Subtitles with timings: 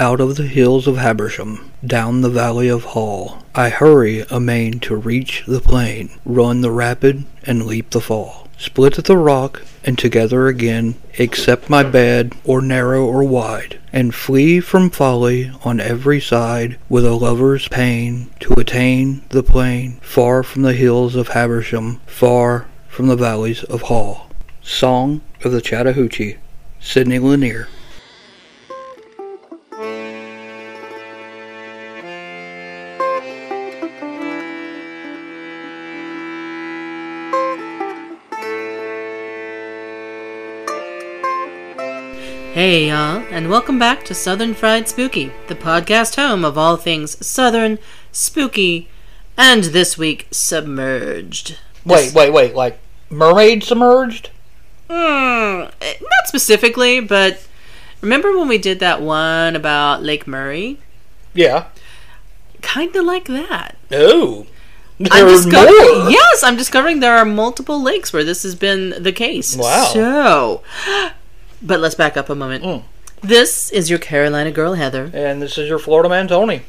[0.00, 4.96] Out of the hills of Habersham, down the valley of Hall, I hurry amain to
[4.96, 8.48] reach the plain, run the rapid and leap the fall.
[8.56, 14.58] Split the rock and together again, accept my bed, or narrow or wide, and flee
[14.58, 20.62] from folly on every side with a lover's pain to attain the plain, far from
[20.62, 24.30] the hills of Habersham, far from the valleys of Hall.
[24.62, 26.38] Song of the Chattahoochee,
[26.80, 27.68] Sidney Lanier.
[42.60, 47.26] Hey, y'all, and welcome back to Southern Fried Spooky, the podcast home of all things
[47.26, 47.78] Southern,
[48.12, 48.86] spooky,
[49.34, 51.56] and this week submerged.
[51.86, 52.78] Wait, wait, wait, like
[53.08, 54.28] mermaid submerged?
[54.90, 57.42] Hmm, not specifically, but
[58.02, 60.80] remember when we did that one about Lake Murray?
[61.32, 61.68] Yeah.
[62.60, 63.78] Kind of like that.
[63.90, 64.46] Oh.
[65.10, 66.10] I'm discovering, more.
[66.10, 69.56] yes, I'm discovering there are multiple lakes where this has been the case.
[69.56, 69.90] Wow.
[69.94, 70.62] So,
[71.62, 72.64] but let's back up a moment.
[72.64, 72.82] Mm.
[73.22, 75.10] This is your Carolina girl, Heather.
[75.12, 76.62] And this is your Florida man, Tony.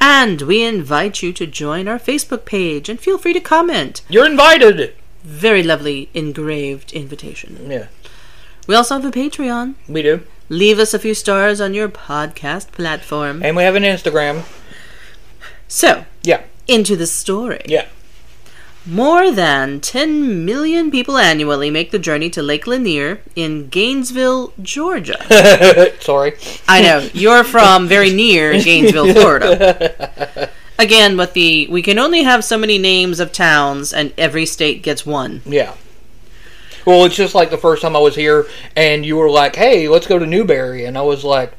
[0.00, 4.02] And we invite you to join our Facebook page and feel free to comment.
[4.08, 4.94] You're invited.
[5.22, 7.70] Very lovely engraved invitation.
[7.70, 7.86] Yeah,
[8.66, 9.74] We also have a Patreon.
[9.88, 10.22] we do.
[10.50, 13.42] Leave us a few stars on your podcast platform.
[13.42, 14.42] And we have an Instagram.
[15.68, 17.62] So, Yeah, into the story.
[17.66, 17.86] yeah.
[18.86, 25.16] More than 10 million people annually make the journey to Lake Lanier in Gainesville, Georgia.
[26.00, 26.34] Sorry.
[26.68, 30.50] I know, you're from very near Gainesville, Florida.
[30.78, 34.82] Again, with the we can only have so many names of towns and every state
[34.82, 35.40] gets one.
[35.46, 35.74] Yeah.
[36.84, 39.88] Well, it's just like the first time I was here, and you were like, "Hey,
[39.88, 41.54] let's go to Newberry," and I was like,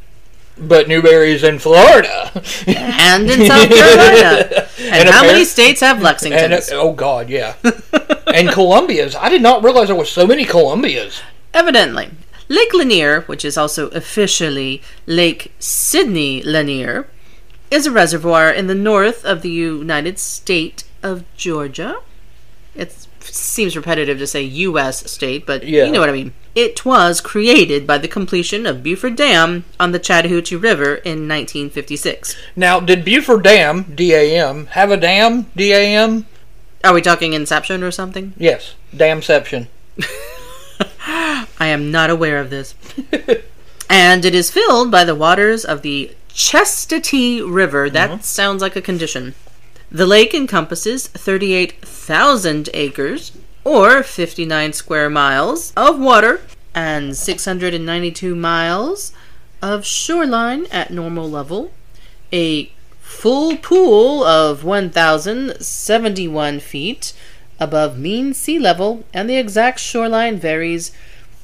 [0.57, 2.31] "But Newberry's in Florida."
[2.67, 4.67] And in South Carolina.
[4.77, 6.71] And, And how many states have and Lexingtons?
[6.71, 7.55] uh, oh god, yeah.
[8.27, 9.15] and Columbia's.
[9.15, 11.21] I did not realize there was so many Columbias.
[11.53, 12.11] Evidently.
[12.49, 17.07] Lake Lanier, which is also officially Lake Sidney Lanier,
[17.71, 22.01] is a reservoir in the north of the United State of Georgia.
[22.75, 25.09] It seems repetitive to say U.S.
[25.11, 25.85] state, but Yeah.
[25.85, 26.33] you know what I mean.
[26.53, 32.35] It was created by the completion of Buford Dam on the Chattahoochee River in 1956.
[32.55, 36.25] Now, did Buford Dam (DAM) have a dam (DAM)?
[36.83, 38.33] Are we talking Inception or something?
[38.37, 39.67] Yes, damception.
[41.07, 42.75] I am not aware of this.
[43.89, 47.89] and it is filled by the waters of the Chestatee River.
[47.89, 48.21] That uh-huh.
[48.21, 49.35] sounds like a condition.
[49.95, 53.31] The lake encompasses 38,000 acres,
[53.63, 56.41] or 59 square miles, of water
[56.73, 59.13] and 692 miles
[59.61, 61.71] of shoreline at normal level,
[62.33, 67.13] a full pool of 1,071 feet
[67.57, 70.91] above mean sea level, and the exact shoreline varies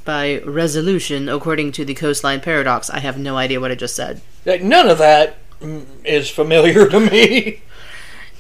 [0.03, 2.90] by resolution according to the coastline paradox.
[2.90, 4.19] I have no idea what I just said.
[4.45, 7.61] None of that mm, familiar to me.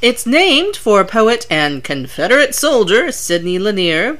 [0.01, 4.17] It's named for poet and Confederate soldier Sidney Lanier.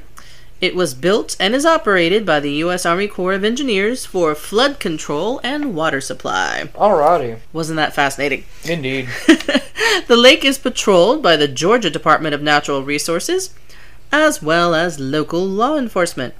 [0.60, 2.86] It was built and is operated by the U.S.
[2.86, 6.70] Army Corps of Engineers for flood control and water supply.
[6.76, 8.46] Alrighty, Wasn't that fascinating?
[8.64, 9.08] indeed.
[9.28, 13.56] the lake is patrolled by the Georgia Department of Natural Resources,
[14.12, 16.36] as well as local law enforcement.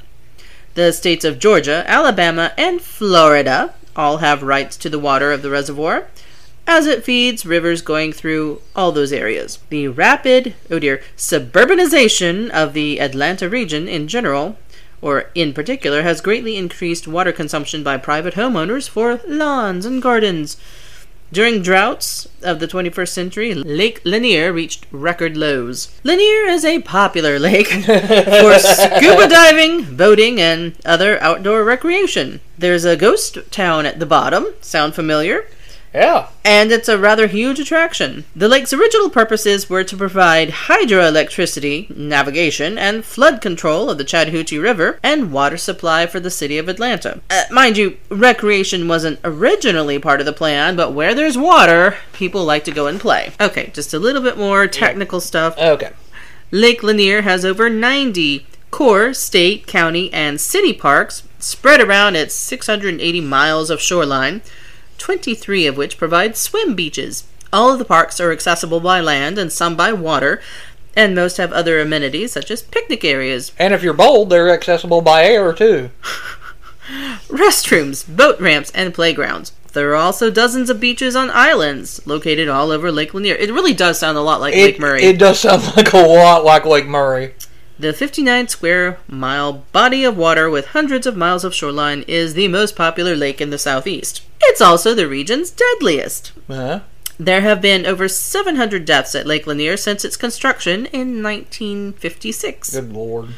[0.76, 5.50] The states of Georgia, Alabama, and Florida all have rights to the water of the
[5.50, 6.06] reservoir,
[6.72, 9.60] as it feeds rivers going through all those areas.
[9.70, 14.58] The rapid, oh dear, suburbanization of the Atlanta region in general,
[15.02, 20.56] or in particular, has greatly increased water consumption by private homeowners for lawns and gardens.
[21.34, 25.90] During droughts of the 21st century, Lake Lanier reached record lows.
[26.04, 32.40] Lanier is a popular lake for scuba diving, boating, and other outdoor recreation.
[32.58, 34.48] There's a ghost town at the bottom.
[34.62, 35.46] Sound familiar?
[35.94, 36.28] Yeah.
[36.46, 38.24] and it's a rather huge attraction.
[38.36, 44.58] The lake's original purposes were to provide hydroelectricity, navigation, and flood control of the Chattahoochee
[44.58, 47.22] River, and water supply for the city of Atlanta.
[47.30, 52.46] Uh, mind you, recreation wasn't originally part of the plan, but where there's water, people
[52.46, 53.32] like to go and play.
[53.40, 55.58] Okay, just a little bit more technical stuff.
[55.58, 55.92] Okay.
[56.52, 63.22] Lake Lanier has over 90 core state, county, and city parks spread around its 680
[63.22, 64.42] miles of shoreline,
[65.02, 67.26] 23 of which provide swim beaches.
[67.52, 70.42] All of the parks are accessible by land and some by water,
[70.96, 75.02] and most have other amenities such as picnic areas, And if you're bold, they're accessible
[75.02, 75.90] by air too.
[77.28, 79.54] restrooms, boat ramps, and playgrounds.
[79.74, 83.36] There are also dozens of beaches on islands located all over Lake Lanier.
[83.36, 85.04] It really does sound a lot like It, Lake Murray.
[85.04, 87.34] it does sound like a lot like Lake Murray.
[87.82, 92.48] The 59 square mile body of water with hundreds of miles of shoreline is the
[92.48, 94.22] most popular lake in the southeast.
[94.42, 96.32] It's also the region's deadliest.
[96.48, 96.82] Uh-huh.
[97.18, 102.70] There have been over 700 deaths at Lake Lanier since its construction in 1956.
[102.70, 103.30] Good lord.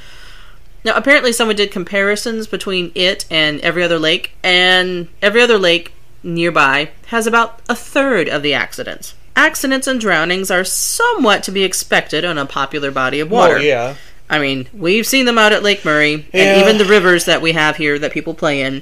[0.84, 5.94] Now, apparently, someone did comparisons between it and every other lake, and every other lake
[6.22, 9.14] nearby has about a third of the accidents.
[9.38, 13.56] Accidents and drownings are somewhat to be expected on a popular body of water.
[13.56, 13.96] Oh, yeah.
[14.34, 16.42] I mean, we've seen them out at Lake Murray, Yeah.
[16.56, 18.82] and even the rivers that we have here that people play in.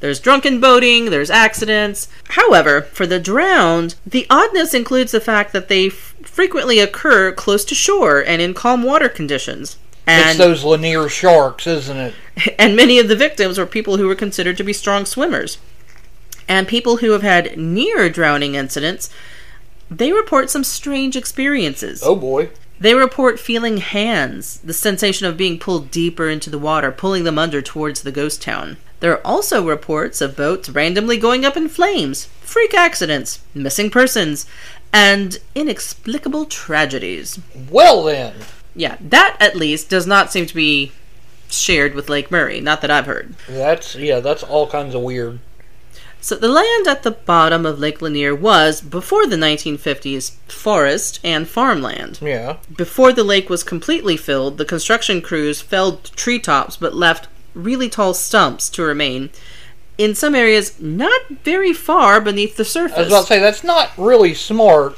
[0.00, 2.08] There's drunken boating, there's accidents.
[2.28, 7.64] However, for the drowned, the oddness includes the fact that they f- frequently occur close
[7.66, 9.76] to shore and in calm water conditions.
[10.06, 12.14] it's And, those Lanier sharks, isn't it?
[12.58, 15.56] and many of the victims were people who were considered to be strong swimmers.
[16.48, 19.08] And people who have had near drowning incidents,
[19.90, 22.02] they report some strange experiences.
[22.04, 22.50] Oh boy.
[22.80, 27.38] They report feeling hands, the sensation of being pulled deeper into the water, pulling them
[27.38, 28.78] under towards the ghost town.
[29.00, 34.46] There are also reports of boats randomly going up in flames, freak accidents, missing persons,
[34.94, 37.38] and inexplicable tragedies.
[37.70, 38.34] Well then.
[38.74, 40.92] Yeah, that at least does not seem to be
[41.50, 43.34] shared with Lake Murray, not that I've heard.
[43.46, 45.38] That's yeah, that's all kinds of weird.
[46.20, 51.48] So the land at the bottom of Lake Lanier was, before the 1950s, forest and
[51.48, 52.18] farmland.
[52.20, 52.58] Yeah.
[52.76, 58.12] Before the lake was completely filled, the construction crews felled treetops but left really tall
[58.12, 59.30] stumps to remain.
[59.96, 62.98] In some areas, not very far beneath the surface.
[62.98, 64.96] I was about to say that's not really smart.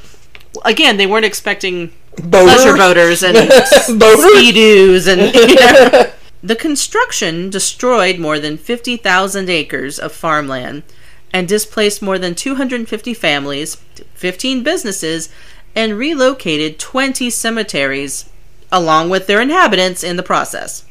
[0.65, 2.55] Again, they weren't expecting Boaters?
[2.55, 6.11] pleasure boaters and speedos and you know.
[6.43, 10.83] the construction destroyed more than 50,000 acres of farmland
[11.33, 13.75] and displaced more than 250 families,
[14.13, 15.29] 15 businesses,
[15.75, 18.29] and relocated 20 cemeteries
[18.71, 20.85] along with their inhabitants in the process.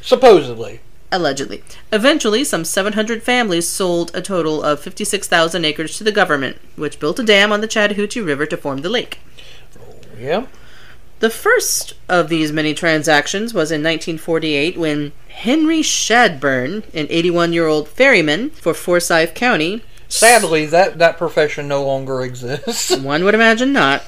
[0.00, 0.80] Supposedly.
[1.10, 1.62] Allegedly.
[1.92, 7.20] Eventually, some 700 families sold a total of 56,000 acres to the government, which built
[7.20, 9.20] a dam on the Chattahoochee River to form the lake.
[10.18, 10.46] Yeah.
[11.20, 17.66] The first of these many transactions was in 1948 when Henry Shadburn, an 81 year
[17.66, 22.96] old ferryman for Forsyth County, Sadly, that that profession no longer exists.
[23.00, 24.04] one would imagine not,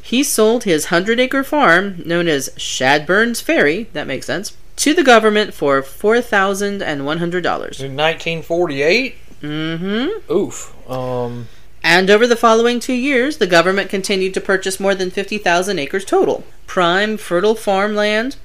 [0.00, 5.02] he sold his 100 acre farm, known as Shadburn's Ferry, that makes sense, to the
[5.02, 6.80] government for $4,100.
[6.80, 9.16] In 1948.
[9.42, 10.32] Mm hmm.
[10.32, 10.90] Oof.
[10.90, 11.48] Um.
[11.84, 16.04] And over the following two years, the government continued to purchase more than 50,000 acres
[16.04, 16.44] total.
[16.66, 18.36] Prime, fertile farmland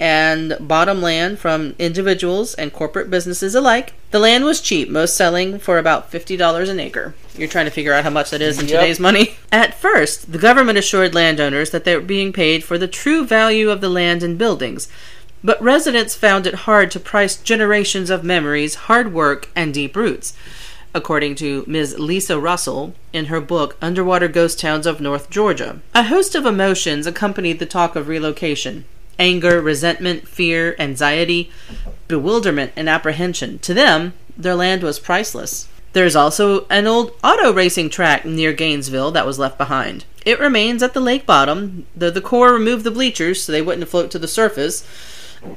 [0.00, 3.92] and bottom land from individuals and corporate businesses alike.
[4.12, 7.14] The land was cheap, most selling for about $50 an acre.
[7.36, 8.80] You're trying to figure out how much that is in Yep.
[8.80, 9.36] today's money.
[9.52, 13.70] At first, the government assured landowners that they were being paid for the true value
[13.70, 14.88] of the land and buildings.
[15.44, 20.32] But residents found it hard to price generations of memories, hard work, and deep roots
[20.96, 21.98] according to Ms.
[21.98, 25.80] Lisa Russell in her book Underwater Ghost Towns of North Georgia.
[25.94, 28.86] A host of emotions accompanied the talk of relocation
[29.18, 31.50] anger, resentment, fear, anxiety,
[32.06, 33.58] bewilderment, and apprehension.
[33.60, 35.68] To them, their land was priceless.
[35.94, 40.04] There's also an old auto racing track near Gainesville that was left behind.
[40.26, 43.88] It remains at the lake bottom, though the Corps removed the bleachers so they wouldn't
[43.88, 44.86] float to the surface.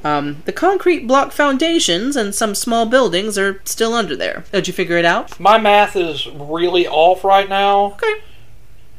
[0.04, 4.44] Um, the concrete block foundations and some small buildings are still under there.
[4.52, 5.38] Did you figure it out?
[5.38, 7.92] My math is really off right now.
[7.92, 8.22] Okay.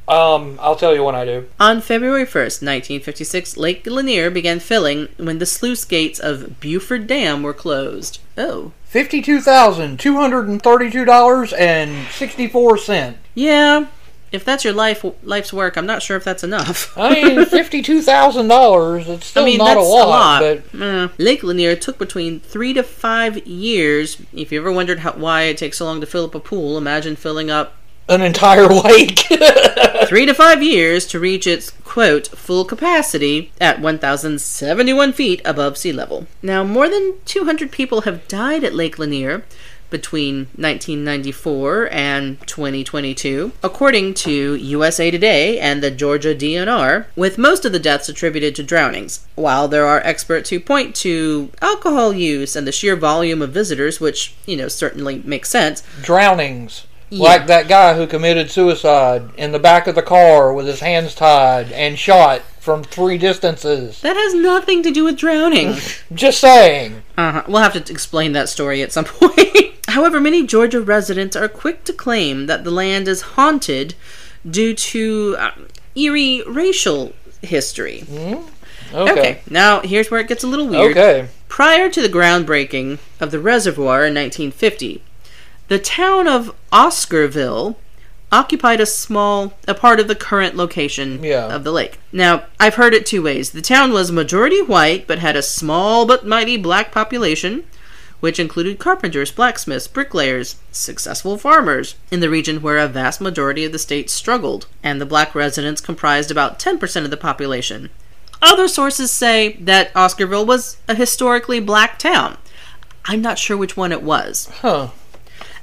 [0.08, 0.58] Um.
[0.62, 1.48] I'll tell you when I do.
[1.60, 7.44] On February 1st, 1956, Lake Lanier began filling when the sluice gates of Buford Dam
[7.44, 8.20] were closed.
[8.38, 8.74] Oh.
[8.84, 13.18] Fifty-two thousand two hundred and thirty-two dollars and sixty-four cent.
[13.34, 13.86] Yeah,
[14.32, 16.94] if that's your life life's work, I'm not sure if that's enough.
[16.98, 19.08] I mean, fifty-two thousand dollars.
[19.08, 20.42] It's still I mean, not that's a lot,
[20.74, 21.20] but.
[21.20, 24.22] Lake Lanier took between three to five years.
[24.34, 26.78] If you ever wondered how, why it takes so long to fill up a pool,
[26.78, 27.76] imagine filling up
[28.08, 29.20] an entire lake.
[30.08, 35.94] three to five years to reach its quote full capacity at 1,071 feet above sea
[35.94, 36.28] level.
[36.42, 39.44] Now, more than 200 people have died at Lake Lanier
[39.92, 47.72] between 1994 and 2022, according to USA Today and the Georgia DNR, with most of
[47.72, 49.28] the deaths attributed to drownings.
[49.36, 54.00] While there are experts who point to alcohol use and the sheer volume of visitors,
[54.00, 56.88] which, you know, certainly makes sense, Drownings.
[57.10, 57.24] Yeah.
[57.28, 61.14] Like that guy who committed suicide in the back of the car with his hands
[61.14, 64.00] tied and shot from three distances.
[64.02, 65.76] that has nothing to do with drowning.
[66.14, 67.04] Just saying.
[67.18, 67.44] Uh-huh.
[67.50, 69.71] We'll have to explain that story at some point.
[69.92, 73.94] However, many Georgia residents are quick to claim that the land is haunted
[74.50, 75.52] due to uh,
[75.96, 78.04] eerie racial history.
[78.94, 79.12] Okay.
[79.12, 80.92] Okay, now here's where it gets a little weird.
[80.98, 81.28] Okay.
[81.48, 85.02] Prior to the groundbreaking of the reservoir in 1950,
[85.70, 87.76] the town of Oscarville
[88.34, 91.54] occupied a small a part of the current location Yeah.
[91.54, 92.00] of the lake.
[92.12, 93.52] Now, I've heard it two ways.
[93.52, 97.64] The town was majority white but had a small but mighty black population,
[98.22, 103.74] which included carpenters, blacksmiths, bricklayers, successful farmers in the region where a vast majority of
[103.74, 107.90] the state struggled, and the black residents comprised about 10% of the population.
[108.42, 112.38] Other sources say that Oscarville was a historically black town.
[113.06, 114.48] I'm not sure which one it was.
[114.62, 114.90] Huh.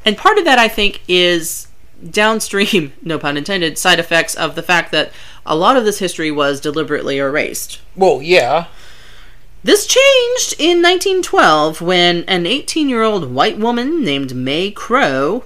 [0.05, 1.69] And part of that, I think, is
[2.11, 5.13] downstream, no pun intended, side effects of the fact that
[5.47, 7.81] a lot of this history was deliberately erased.
[7.97, 8.67] Well, yeah.
[9.65, 15.45] This changed in 1912 when an 18 year old white woman named Mae Crow,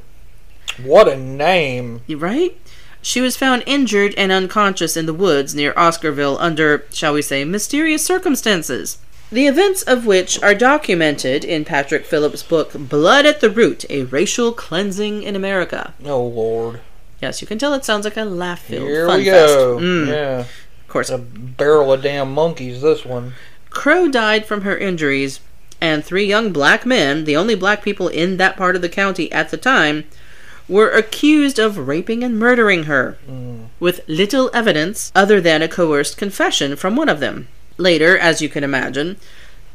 [0.83, 2.03] What a name.
[2.09, 2.57] right?
[3.01, 7.45] She was found injured and unconscious in the woods near Oscarville under, shall we say,
[7.45, 8.99] mysterious circumstances.
[9.33, 14.05] The events of which are documented in Patrick Phillips' book Blood at the Root A
[14.05, 15.95] Racial Cleansing in America.
[16.05, 16.81] Oh, Lord.
[17.21, 19.55] Yes, you can tell it sounds like a laugh filled Here fun we fest.
[19.55, 19.79] go.
[19.81, 20.39] Mm, Yeah.
[20.41, 23.33] Of course, A barrel of damn monkeys, this one.
[23.73, 25.41] Crow died from her injuries,
[25.81, 29.31] and three young black men, the only black people in that part of the county
[29.33, 30.05] at the time,
[30.69, 33.19] were accused of raping and murdering her,
[33.81, 37.49] with little evidence other than a coerced confession from one of them.
[37.79, 39.17] Later, as you can imagine,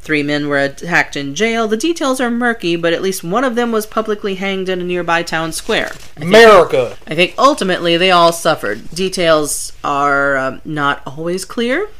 [0.00, 1.68] three men were attacked in jail.
[1.68, 4.84] The details are murky, but at least one of them was publicly hanged in a
[4.84, 5.92] nearby town square.
[6.16, 6.96] America.
[7.06, 8.88] I think ultimately they all suffered.
[8.90, 11.90] Details are um, not always clear.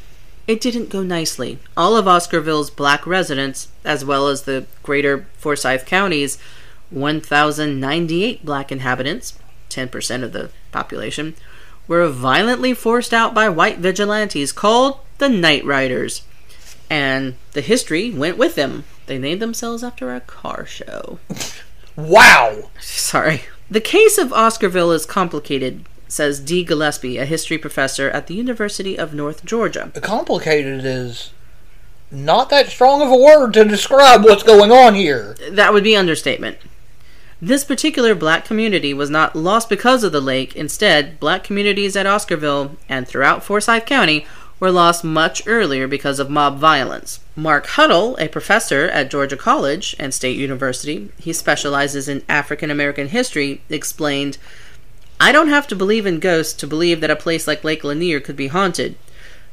[0.48, 1.58] It didn't go nicely.
[1.76, 6.38] All of Oscarville's black residents, as well as the greater Forsyth county's
[6.90, 9.38] 1,098 black inhabitants,
[9.68, 11.36] 10% of the population,
[11.86, 16.22] were violently forced out by white vigilantes called the Night Riders.
[16.88, 18.84] And the history went with them.
[19.04, 21.18] They named themselves after a car show.
[21.98, 22.70] Wow.
[22.78, 23.42] Sorry.
[23.68, 28.98] The case of Oscarville is complicated, says Dee Gillespie, a history professor at the University
[28.98, 29.92] of North Georgia.
[30.00, 31.30] Complicated is
[32.10, 35.36] not that strong of a word to describe what's going on here.
[35.50, 36.58] That would be understatement.
[37.40, 40.56] This particular black community was not lost because of the lake.
[40.56, 44.26] Instead, black communities at Oscarville and throughout Forsyth County
[44.58, 47.20] were lost much earlier because of mob violence.
[47.36, 53.08] Mark Huddle, a professor at Georgia College and State University, he specializes in African American
[53.08, 54.38] history, explained
[55.20, 58.20] I don't have to believe in ghosts to believe that a place like Lake Lanier
[58.20, 58.96] could be haunted.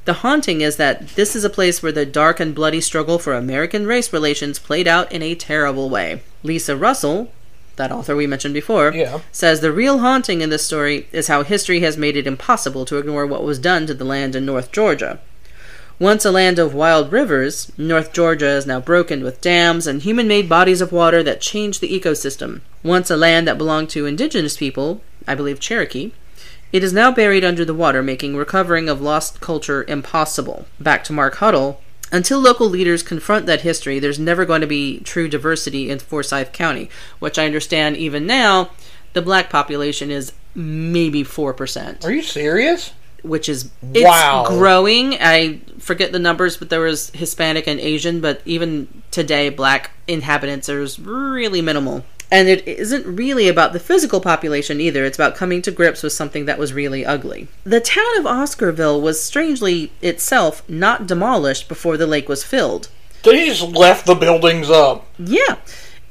[0.05, 3.33] The haunting is that this is a place where the dark and bloody struggle for
[3.33, 6.21] American race relations played out in a terrible way.
[6.43, 7.31] Lisa Russell,
[7.77, 9.21] that author we mentioned before, Yeah.
[9.31, 12.97] says the real haunting in this story is how history has made it impossible to
[12.97, 15.17] ignore what was done to the land in North Georgia.
[15.97, 20.27] Once a land of wild rivers, North Georgia is now broken with dams and human
[20.27, 22.61] made bodies of water that change the ecosystem.
[22.85, 26.11] Once a land that belonged to indigenous people, I believe Cherokee,
[26.71, 30.67] it is now buried under the water, making recovering of lost culture impossible.
[30.79, 31.81] Back to Mark Huddle.
[32.11, 36.53] Until local leaders confront that history, there's never going to be true diversity in Forsyth
[36.53, 36.87] County,
[37.17, 38.69] which I understand even now
[39.13, 42.93] the black population is maybe 4% Are you serious?
[43.23, 44.45] which is it's Wow.
[44.47, 45.15] growing.
[45.19, 50.69] I forget the numbers, but there was Hispanic and Asian, but even today, black inhabitants
[50.69, 52.05] are really minimal.
[52.31, 55.05] And it isn't really about the physical population either.
[55.05, 57.47] It's about coming to grips with something that was really ugly.
[57.63, 62.89] The town of Oscarville was strangely itself not demolished before the lake was filled.
[63.23, 65.05] They just left the buildings up.
[65.19, 65.57] Yeah,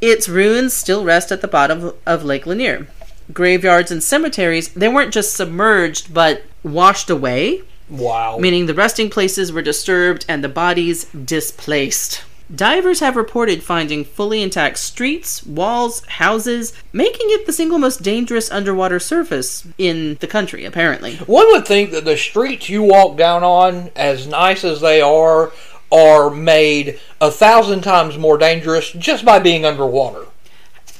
[0.01, 2.89] its ruins still rest at the bottom of Lake Lanier.
[3.33, 8.39] Graveyards and cemeteries, they weren't just submerged, but washed away Wow.
[8.39, 12.23] meaning the resting places were disturbed and the bodies displaced.
[12.55, 18.51] Divers have reported finding fully intact streets, walls, houses, making it the single most dangerous
[18.51, 21.17] underwater surface in the country, apparently.
[21.17, 25.53] One would think that the streets you walk down on, as nice as they are,
[25.91, 30.27] are made a thousand times more dangerous just by being underwater.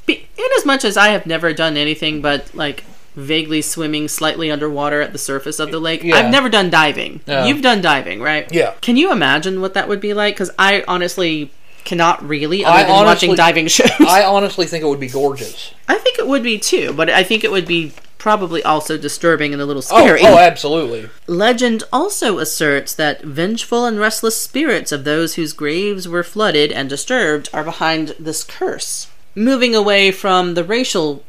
[0.05, 2.83] Be- In as much as I have never done anything but, like,
[3.15, 6.15] vaguely swimming slightly underwater at the surface of the lake, Yeah.
[6.17, 7.21] I've never done diving.
[7.25, 7.45] Yeah.
[7.45, 8.51] You've done diving, right?
[8.53, 8.73] Yeah.
[8.81, 10.35] Can you imagine what that would be like?
[10.35, 11.51] Because I honestly
[11.85, 13.91] cannot really, other I than honestly- watching diving shows.
[13.99, 15.71] I honestly think it would be gorgeous.
[15.87, 19.53] I think it would be too, but I think it would be probably also disturbing
[19.53, 20.21] and a little Oh, scary.
[20.23, 21.09] oh, absolutely.
[21.27, 26.89] Legend also asserts that vengeful and restless spirits of those whose graves were flooded and
[26.89, 29.07] disturbed are behind this curse.
[29.35, 31.21] moving away from the racial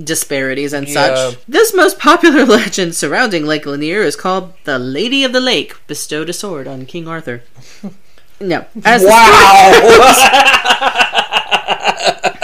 [0.00, 0.94] disparities and Yeah.
[1.30, 5.74] such, this most popular legend surrounding Lake Lanier is called the Lady of the Lake
[5.86, 7.42] bestowed a sword on King Arthur.
[8.40, 10.14] No, as the Wow.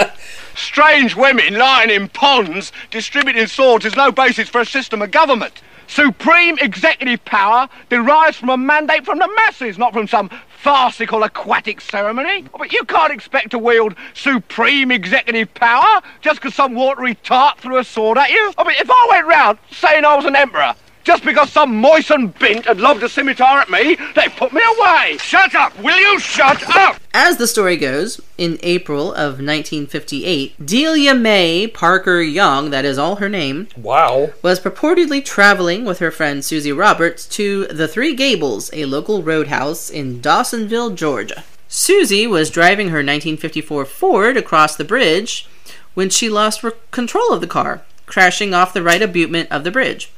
[0.55, 5.61] Strange women lying in ponds distributing swords is no basis for a system of government.
[5.89, 11.81] Supreme executive power derives from a mandate from the masses, not from some farcical aquatic
[11.81, 12.45] ceremony.
[12.53, 17.59] Oh, but you can't expect to wield supreme executive power just because some watery tart
[17.59, 18.53] threw a sword at you.
[18.59, 20.75] Oh, I mean, if I went round saying I was an emperor,
[21.09, 25.17] just because some moistened bint had lobbed a scimitar at me, they put me away.
[25.19, 26.21] Shut up, will you?
[26.21, 27.01] Shut up!
[27.15, 33.17] As the story goes, in April of 1958, Delia May Parker Young, that is all
[33.17, 34.35] her name, wow.
[34.43, 39.89] was purportedly traveling with her friend Susie Roberts to the Three Gables, a local roadhouse
[39.89, 41.43] in Dawsonville, Georgia.
[41.69, 45.49] Susie was driving her 1954 Ford across the bridge
[45.95, 50.13] when she lost control of the car, crashing off the right abutment of the bridge.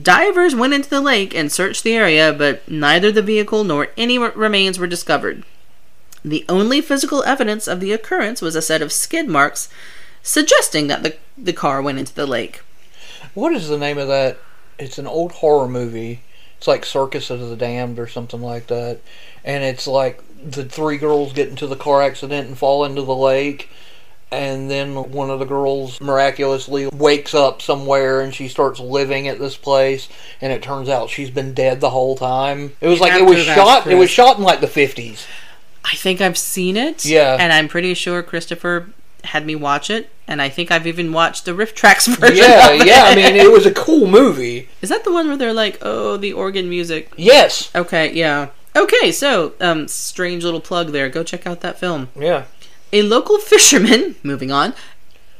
[0.00, 4.18] Divers went into the lake and searched the area, but neither the vehicle nor any
[4.18, 5.44] remains were discovered.
[6.24, 9.68] The only physical evidence of the occurrence was a set of skid marks
[10.22, 12.60] suggesting that the, the car went into the lake.
[13.34, 14.38] What is the name of that?
[14.78, 16.22] It's an old horror movie.
[16.58, 19.00] It's like Circus of the Damned or something like that.
[19.44, 23.14] And it's like the three girls get into the car accident and fall into the
[23.14, 23.70] lake.
[24.30, 29.38] And then one of the girls miraculously wakes up somewhere and she starts living at
[29.38, 30.08] this place.
[30.40, 32.72] And it turns out she's been dead the whole time.
[32.80, 33.86] It was You like it was shot.
[33.86, 35.26] It was shot in like the fifties.
[35.84, 37.06] I think I've seen it.
[37.06, 37.36] Yeah.
[37.40, 38.90] And I'm pretty sure Christopher
[39.24, 40.10] had me watch it.
[40.26, 42.36] And I think I've even watched the RiffTrax version.
[42.36, 42.86] Yeah, of it.
[42.86, 43.04] yeah.
[43.04, 44.68] I mean, it was a cool movie.
[44.82, 47.10] Is that the one where they're like, oh, the organ music?
[47.16, 47.70] Yes.
[47.74, 48.48] Okay, yeah.
[48.76, 51.08] Okay, so, um, strange little plug there.
[51.08, 52.10] Go check out that film.
[52.14, 52.44] Yeah.
[52.92, 54.74] A local fisherman, moving on,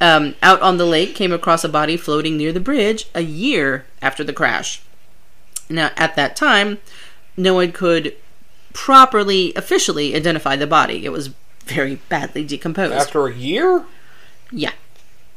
[0.01, 3.87] um, out on the lake came across a body floating near the bridge a year
[4.01, 4.83] after the crash.
[5.69, 6.79] Now, at that time,
[7.37, 8.15] no one could
[8.73, 11.05] properly, officially identify the body.
[11.05, 11.31] It was
[11.65, 12.95] very badly decomposed.
[12.95, 13.85] After a year,
[14.51, 14.73] yeah,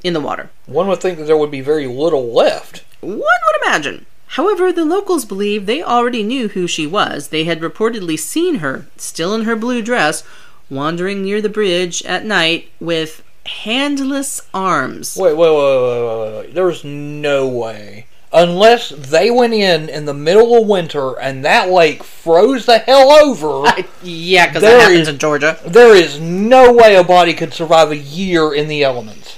[0.04, 0.50] in the water.
[0.66, 2.84] one would think that there would be very little left.
[3.02, 4.06] One would imagine.
[4.28, 7.28] However, the locals believe they already knew who she was.
[7.28, 10.24] They had reportedly seen her, still in her blue dress,
[10.72, 15.16] wandering near the bridge at night with handless arms.
[15.20, 16.54] Wait, wait, wait, wait, wait, wait, wait.
[16.56, 18.08] There's no way.
[18.34, 23.12] Unless they went in in the middle of winter and that lake froze the hell
[23.12, 25.60] over, I- yeah, because There that happens is- in Georgia.
[25.66, 29.38] there is no way a body could survive a year in the elements.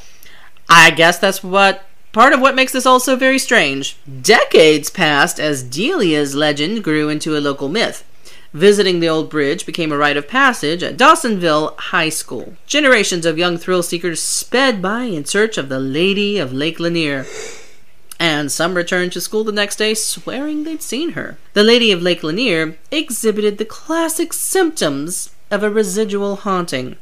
[0.70, 3.98] I guess that's what part of what makes this all so very strange.
[4.22, 8.04] Decades passed as Delia's legend grew into a local myth.
[8.54, 12.54] Visiting the old bridge became a rite of passage at Dawsonville High School.
[12.68, 17.26] Generations of young thrill seekers sped by in search of the Lady of Lake Lanier.
[18.20, 21.40] And some returned to school the next day swearing they'd seen her.
[21.54, 26.98] The Lady of Lake Lanier exhibited the classic symptoms of a residual haunting.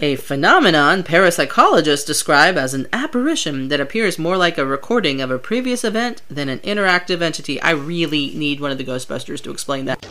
[0.00, 5.38] A phenomenon parapsychologists describe as an apparition that appears more like a recording of a
[5.38, 7.62] previous event than an interactive entity.
[7.62, 10.04] I really need one of the Ghostbusters to explain that.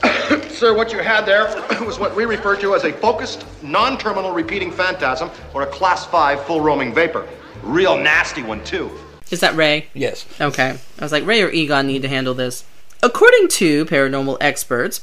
[0.52, 1.48] Sir, what you had there
[1.86, 6.46] was what we refer to as a focused, non-terminal repeating phantasm or a class 5
[6.46, 7.28] full roaming vapor.
[7.62, 8.89] Real nasty one, too.
[9.32, 9.88] Is that Ray?
[9.93, 10.26] Yes.
[10.39, 10.78] Okay.
[10.98, 12.63] I was like, Ray or Egon need to handle this.
[13.02, 15.02] According to paranormal experts,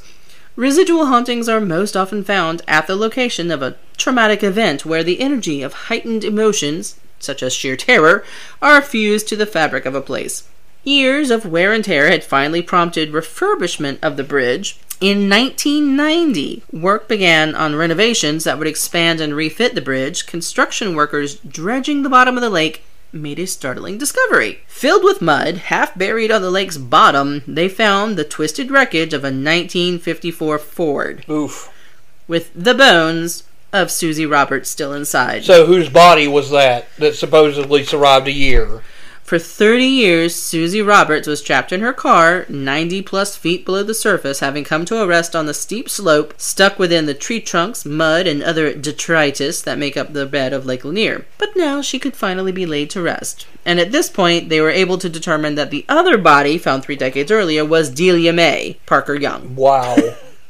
[0.56, 5.20] residual hauntings are most often found at the location of a traumatic event where the
[5.20, 8.24] energy of heightened emotions, such as sheer terror,
[8.60, 10.48] are fused to the fabric of a place.
[10.82, 14.78] Years of wear and tear had finally prompted refurbishment of the bridge.
[15.00, 20.26] In 1990, work began on renovations that would expand and refit the bridge.
[20.26, 24.60] Construction workers dredging the bottom of the lake made a startling discovery.
[24.66, 29.22] Filled with mud, half buried on the lake's bottom, they found the twisted wreckage of
[29.22, 31.72] a 1954 Ford Oof.
[32.28, 35.44] with the bones of Susie Roberts still inside.
[35.44, 38.82] So whose body was that that supposedly survived a year?
[39.30, 43.94] For 30 years, Susie Roberts was trapped in her car, 90 plus feet below the
[43.94, 47.84] surface, having come to a rest on the steep slope, stuck within the tree trunks,
[47.84, 51.26] mud, and other detritus that make up the bed of Lake Lanier.
[51.38, 53.46] But now she could finally be laid to rest.
[53.64, 56.96] And at this point, they were able to determine that the other body, found three
[56.96, 59.54] decades earlier, was Delia May, Parker Young.
[59.54, 59.96] Wow.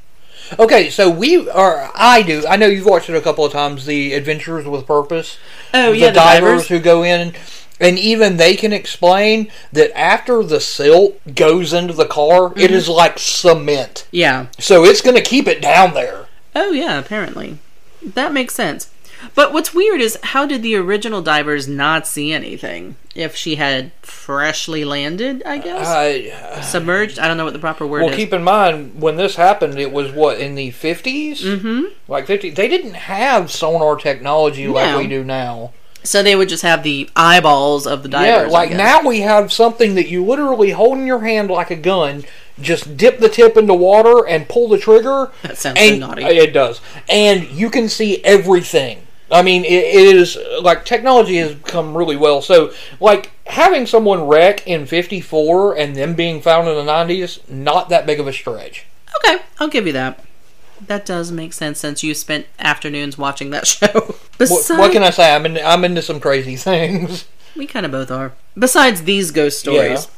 [0.59, 1.91] okay, so we are.
[1.95, 2.47] I do.
[2.49, 3.85] I know you've watched it a couple of times.
[3.85, 5.37] The Adventures with Purpose.
[5.75, 6.69] Oh, the yeah, the divers, divers.
[6.69, 7.35] who go in.
[7.81, 12.89] And even they can explain that after the silt goes into the car, it is
[12.89, 14.07] like cement.
[14.11, 14.47] Yeah.
[14.59, 16.27] So it's going to keep it down there.
[16.55, 17.59] Oh, yeah, apparently.
[18.03, 18.91] That makes sense.
[19.35, 22.97] But what's weird is how did the original divers not see anything?
[23.15, 27.19] If she had freshly landed, I guess I, submerged.
[27.19, 28.17] I don't know what the proper word well, is.
[28.17, 31.85] keep in mind when this happened, it was what in the 50s, mm-hmm.
[32.09, 32.51] like fifty.
[32.51, 35.73] They didn't have sonar technology like we do now.
[36.03, 38.51] So they would just have the eyeballs of the divers.
[38.51, 41.77] yeah, like now we have something that you literally hold in your hand like a
[41.77, 42.25] gun.
[42.61, 45.31] Just dip the tip into water and pull the trigger.
[45.43, 46.25] That sounds so naughty.
[46.25, 49.07] Uh, it does, and you can see everything.
[49.33, 52.43] I mean, it, it is like technology has come really well.
[52.43, 57.89] So, like having someone wreck in '54 and them being found in the '90s, not
[57.91, 58.87] that big of a stretch.
[59.25, 60.23] Okay, I'll give you that.
[60.87, 63.87] That does make sense since you spent afternoons watching that show.
[63.93, 65.35] What, Besides, what can I say?
[65.35, 67.27] I'm in, I'm into some crazy things.
[67.57, 68.33] we kind of both are.
[68.59, 70.09] Besides these ghost stories,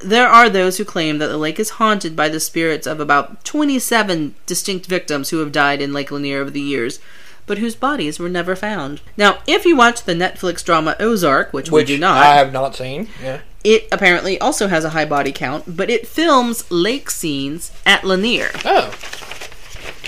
[0.00, 3.44] there are those who claim that the lake is haunted by the spirits of about
[3.44, 6.98] 27 distinct victims who have died in Lake Lanier over the years,
[7.46, 9.00] but whose bodies were never found.
[9.16, 12.52] Now, if you watch the Netflix drama Ozark, which, Which we do not, I have
[12.52, 13.08] not seen.
[13.22, 13.40] Yeah.
[13.64, 18.50] it apparently also has a high body count, but it films lake scenes at Lanier,
[18.64, 18.92] Oh.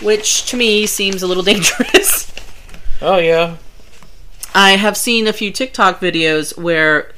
[0.02, 2.32] Which to me seems a little dangerous.
[3.00, 3.56] Oh yeah.
[4.54, 7.12] I have seen a few TikTok videos where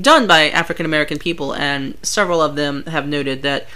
[0.00, 3.66] done by African American people, and several of them have noted that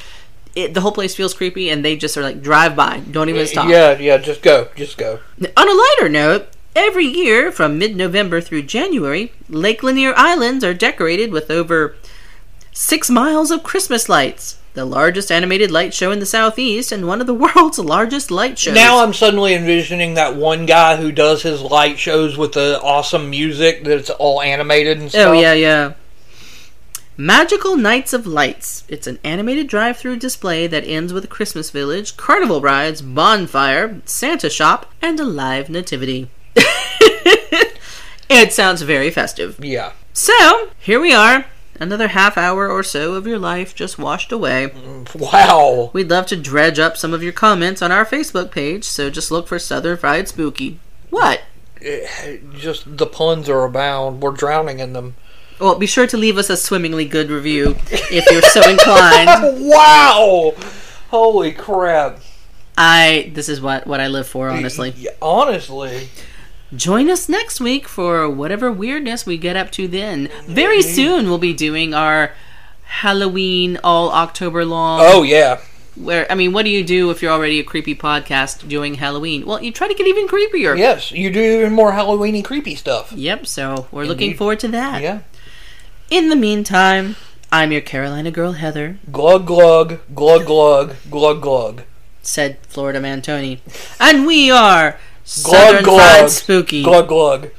[0.55, 3.47] it, the whole place feels creepy, and they just are like drive by, don't even
[3.47, 3.69] stop.
[3.69, 4.19] Yeah, yeah.
[4.19, 4.69] Just go.
[4.77, 5.19] Just go.
[5.57, 11.33] On a lighter note, every year from mid-November through January, Lake Lanier Islands are decorated
[11.33, 11.97] with over
[12.73, 14.59] six miles of Christmas lights.
[14.75, 18.59] The largest animated light show in the southeast, and one of the world's largest light
[18.59, 18.75] shows.
[18.75, 23.31] Now I'm suddenly envisioning that one guy who does his light shows with the awesome
[23.31, 25.29] music that's all animated and stuff.
[25.29, 25.95] Oh yeah, yeah.
[27.17, 28.83] Magical Nights of Lights.
[28.89, 34.51] It's an animated drive-through display that ends with a Christmas village, carnival rides, bonfire, Santa
[34.51, 36.29] shop, and a live nativity.
[38.29, 39.61] it sounds very festive.
[39.63, 39.93] Yeah.
[40.13, 41.45] So, here we are.
[41.81, 44.69] Another half hour or so of your life just washed away.
[44.69, 45.91] Mm, wow.
[45.93, 49.31] We'd love to dredge up some of your comments on our Facebook page, so just
[49.31, 50.79] look for Southern Fried Spooky.
[51.11, 51.43] What?
[51.83, 54.23] Eh, just the puns are abound.
[54.23, 55.17] We're drowning in them.
[55.61, 59.61] Well, be sure to leave us a swimmingly good review if you're so inclined.
[59.65, 60.55] Wow.
[61.11, 62.19] Holy crap.
[62.77, 64.95] I this is what what I live for, honestly.
[65.23, 66.09] Honestly.
[66.77, 70.29] Join us next week for whatever weirdness we get up to then.
[70.47, 72.33] Very soon we'll be doing our
[72.85, 75.01] Halloween all October long.
[75.03, 75.61] Oh yeah.
[75.95, 79.47] Where I mean, what do you do if you're already a creepy podcast doing Halloween?
[79.47, 80.77] Well, you try to get even creepier.
[80.77, 83.13] Yes, you do even more Halloweeny creepy stuff.
[83.13, 83.47] Yep.
[83.47, 84.39] So we're looking Indeed.
[84.39, 85.03] forward to that.
[85.03, 85.21] Yeah.
[86.11, 87.17] In the meantime,
[87.53, 88.99] I'm your Carolina girl Heather.
[89.13, 91.83] Glug glug, glug glug, glug glug.
[92.23, 93.61] Said Florida man Tony,
[94.01, 96.29] and we are Glug Southern Fried glug.
[96.31, 96.83] Spooky.
[96.83, 97.51] Glug glug.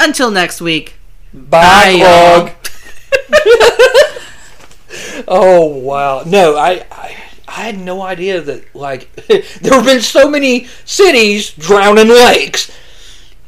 [0.00, 0.94] Until next week.
[1.32, 2.50] Bye, Bye, glug.
[5.28, 6.22] oh wow.
[6.26, 7.16] No, I, I
[7.46, 12.70] I had no idea that like there have been so many cities drowning lakes.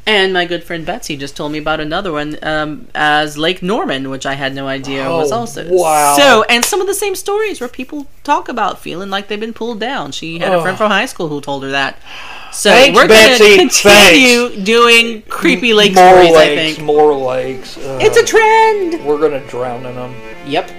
[0.07, 4.11] And my good friend Betsy just told me about another one um, as Lake Norman,
[4.11, 5.67] which I had no idea was Oh, also.
[5.73, 6.15] wow.
[6.17, 9.55] So, and some of the same stories where people talk about feeling like they've been
[9.55, 10.13] pulled down.
[10.13, 11.97] She had a friend from high school who told her that.
[12.53, 16.33] So Thanks, we're going to continue doing creepy lake more stories.
[16.33, 17.77] lakes, I think more lakes.
[17.79, 19.05] Uh, it's a trend.
[19.07, 20.15] We're gonna drown in them.
[20.47, 20.71] Yep.